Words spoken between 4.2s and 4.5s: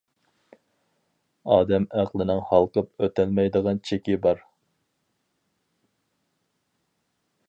بار.